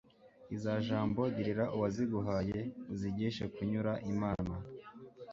[0.55, 2.59] iza jambo, girira uwaziguhaye
[2.91, 4.53] uzigishe kunyura imana